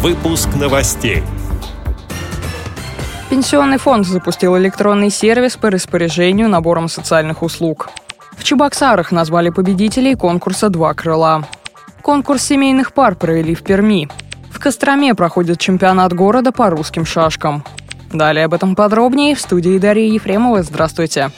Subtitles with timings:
[0.00, 1.24] Выпуск новостей.
[3.30, 7.88] Пенсионный фонд запустил электронный сервис по распоряжению набором социальных услуг.
[8.36, 11.48] В Чебоксарах назвали победителей конкурса «Два крыла».
[12.00, 14.08] Конкурс семейных пар провели в Перми.
[14.52, 17.64] В Костроме проходит чемпионат города по русским шашкам.
[18.12, 20.62] Далее об этом подробнее в студии Дарьи Ефремовой.
[20.62, 21.32] Здравствуйте.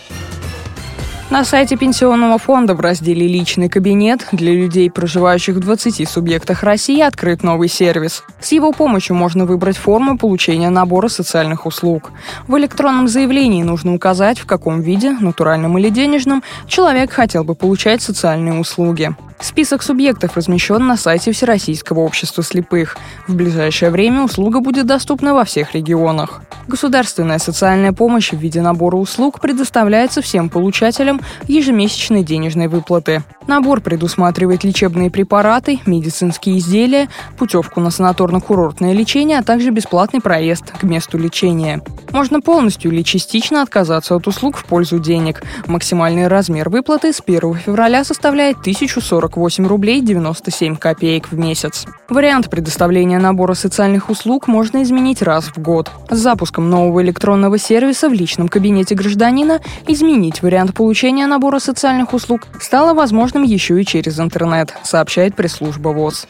[1.30, 7.00] На сайте Пенсионного фонда в разделе «Личный кабинет» для людей, проживающих в 20 субъектах России,
[7.00, 8.24] открыт новый сервис.
[8.40, 12.10] С его помощью можно выбрать форму получения набора социальных услуг.
[12.48, 18.02] В электронном заявлении нужно указать, в каком виде, натуральном или денежном, человек хотел бы получать
[18.02, 19.14] социальные услуги.
[19.42, 22.98] Список субъектов размещен на сайте Всероссийского общества слепых.
[23.26, 26.42] В ближайшее время услуга будет доступна во всех регионах.
[26.68, 33.24] Государственная социальная помощь в виде набора услуг предоставляется всем получателям ежемесячной денежной выплаты.
[33.46, 40.82] Набор предусматривает лечебные препараты, медицинские изделия, путевку на санаторно-курортное лечение, а также бесплатный проезд к
[40.82, 41.82] месту лечения.
[42.12, 45.42] Можно полностью или частично отказаться от услуг в пользу денег.
[45.66, 51.86] Максимальный размер выплаты с 1 февраля составляет 1048 рублей 97 копеек в месяц.
[52.08, 55.90] Вариант предоставления набора социальных услуг можно изменить раз в год.
[56.10, 62.42] С запуском нового электронного сервиса в личном кабинете гражданина изменить вариант получения набора социальных услуг
[62.60, 66.26] стало возможным еще и через интернет, сообщает пресс-служба ВОЗ.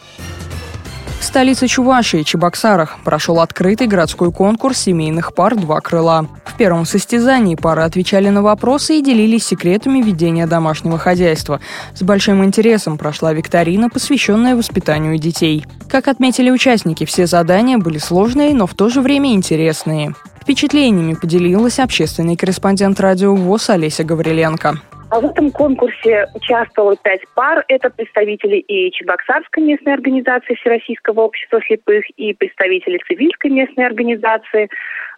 [1.21, 6.27] В столице Чувашии, Чебоксарах, прошел открытый городской конкурс семейных пар «Два крыла».
[6.47, 11.61] В первом состязании пары отвечали на вопросы и делились секретами ведения домашнего хозяйства.
[11.95, 15.67] С большим интересом прошла викторина, посвященная воспитанию детей.
[15.91, 20.15] Как отметили участники, все задания были сложные, но в то же время интересные.
[20.41, 24.81] Впечатлениями поделилась общественный корреспондент радио ВОЗ Олеся Гавриленко.
[25.11, 27.65] А в этом конкурсе участвовало пять пар.
[27.67, 34.69] Это представители и Чебоксарской местной организации Всероссийского общества слепых, и представители Цивильской местной организации,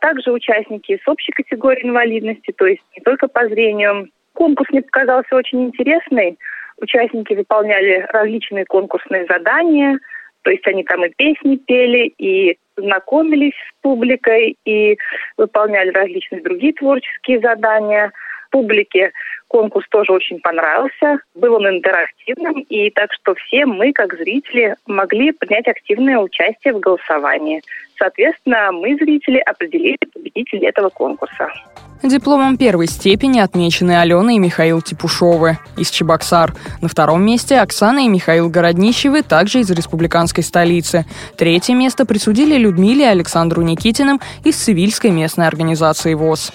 [0.01, 4.09] также участники с общей категорией инвалидности, то есть не только по зрению.
[4.33, 6.39] Конкурс мне показался очень интересный.
[6.81, 9.99] Участники выполняли различные конкурсные задания,
[10.41, 14.97] то есть они там и песни пели, и знакомились с публикой, и
[15.37, 18.11] выполняли различные другие творческие задания–
[18.53, 19.11] публике
[19.49, 21.19] конкурс тоже очень понравился.
[21.35, 26.81] Был он интерактивным, и так что все мы, как зрители, могли принять активное участие в
[26.81, 27.61] голосовании.
[27.99, 31.49] Соответственно, мы, зрители, определили победителей этого конкурса.
[32.03, 36.53] Дипломом первой степени отмечены Алена и Михаил Типушовы из Чебоксар.
[36.81, 41.05] На втором месте Оксана и Михаил Городнищевы, также из республиканской столицы.
[41.37, 46.53] Третье место присудили Людмиле и Александру Никитиным из Цивильской местной организации ВОЗ.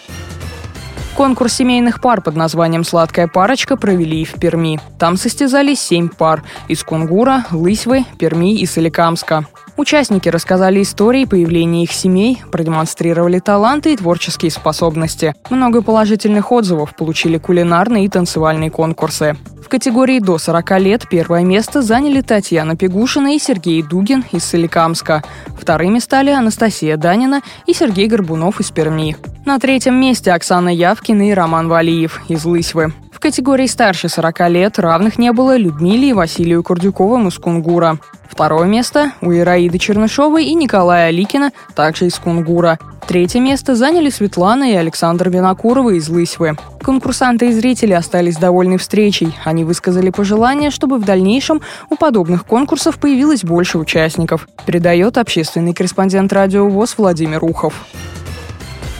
[1.17, 4.79] Конкурс семейных пар под названием «Сладкая парочка» провели и в Перми.
[4.99, 9.47] Там состязались семь пар– из Кунгура, Лысьвы, Перми и Соликамска.
[9.77, 15.33] Участники рассказали истории появления их семей, продемонстрировали таланты и творческие способности.
[15.49, 19.35] Много положительных отзывов получили кулинарные и танцевальные конкурсы.
[19.63, 25.23] В категории до 40 лет первое место заняли Татьяна Пегушина и Сергей Дугин из Соликамска.
[25.59, 29.17] Вторыми стали Анастасия Данина и Сергей Горбунов из Перми.
[29.47, 32.91] На третьем месте Оксана Явкина и Роман Валиев из Лысьвы.
[33.13, 37.97] В категории старше 40 лет равных не было Людмиле и Василию Курдюковым из Кунгура.
[38.29, 42.77] Второе место у Ираиды Чернышовой и Николая Аликина, также из Кунгура.
[43.07, 46.57] Третье место заняли Светлана и Александр Винокуровы из Лысьвы.
[46.81, 49.33] Конкурсанты и зрители остались довольны встречей.
[49.45, 56.33] Они высказали пожелание, чтобы в дальнейшем у подобных конкурсов появилось больше участников, передает общественный корреспондент
[56.33, 57.85] радио ВОЗ Владимир Ухов.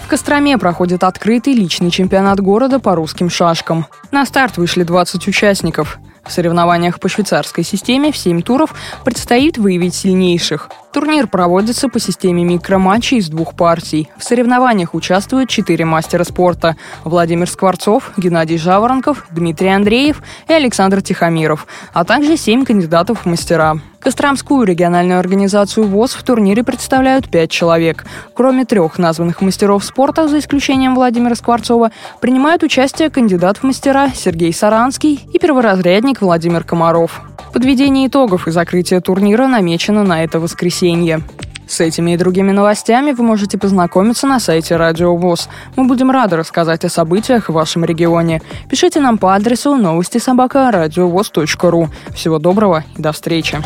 [0.08, 3.88] В Костроме проходит открытый личный чемпионат города по русским шашкам.
[4.10, 6.00] На старт вышли 20 участников.
[6.24, 8.74] В соревнованиях по швейцарской системе в 7 туров
[9.04, 10.70] предстоит выявить сильнейших.
[10.94, 14.10] Турнир проводится по системе микроматчей из двух партий.
[14.18, 21.68] В соревнованиях участвуют четыре мастера спорта– Владимир Скворцов, Геннадий Жаворонков, Дмитрий Андреев и Александр Тихомиров,
[21.92, 23.82] а также семь кандидатов в мастера.
[24.08, 28.06] Костромскую региональную организацию ВОЗ в турнире представляют пять человек.
[28.34, 34.54] Кроме трех названных мастеров спорта, за исключением Владимира Скворцова, принимают участие кандидат в мастера Сергей
[34.54, 37.22] Саранский и перворазрядник Владимир Комаров.
[37.52, 41.22] Подведение итогов и закрытие турнира намечено на это воскресенье.
[41.68, 45.50] С этими и другими новостями вы можете познакомиться на сайте Радио ВОЗ.
[45.76, 48.42] Мы будем рады рассказать о событиях в вашем регионе.
[48.70, 51.90] Пишите нам по адресу новости собака ру.
[52.16, 53.62] Всего доброго и до встречи.